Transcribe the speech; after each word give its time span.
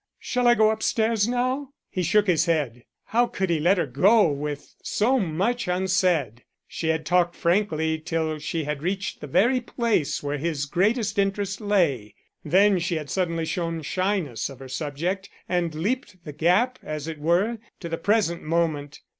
Shall 0.17 0.47
I 0.47 0.55
go 0.55 0.71
up 0.71 0.81
stairs 0.81 1.27
now?" 1.27 1.73
He 1.87 2.01
shook 2.01 2.25
his 2.25 2.45
head. 2.47 2.85
How 3.05 3.27
could 3.27 3.51
he 3.51 3.59
let 3.59 3.77
her 3.77 3.85
go 3.85 4.31
with 4.31 4.73
so 4.81 5.19
much 5.19 5.67
unsaid? 5.67 6.43
She 6.67 6.87
had 6.87 7.05
talked 7.05 7.35
frankly 7.35 7.99
till 7.99 8.39
she 8.39 8.63
had 8.63 8.81
reached 8.81 9.21
the 9.21 9.27
very 9.27 9.59
place 9.61 10.23
where 10.23 10.39
his 10.39 10.65
greatest 10.65 11.19
interest 11.19 11.61
lay. 11.61 12.15
Then 12.43 12.79
she 12.79 12.95
had 12.95 13.11
suddenly 13.11 13.45
shown 13.45 13.83
shyness 13.83 14.49
of 14.49 14.57
her 14.57 14.69
subject 14.69 15.29
and 15.47 15.75
leaped 15.75 16.25
the 16.25 16.33
gap, 16.33 16.79
as 16.81 17.07
it 17.07 17.19
were, 17.19 17.59
to 17.79 17.87
the 17.87 17.99
present 17.99 18.41
moment. 18.41 19.01